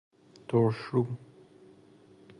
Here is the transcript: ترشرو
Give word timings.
ترشرو 0.47 1.07